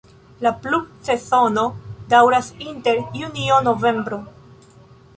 [0.45, 1.67] La pluvsezono
[2.15, 4.23] daŭras inter junio-novembro.